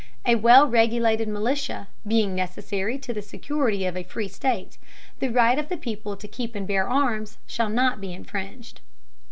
[0.25, 4.79] A well regulated Militia, being necessary to the security of a free State,
[5.19, 8.81] the right of the people to keep and bear Arms, shall not be infringed.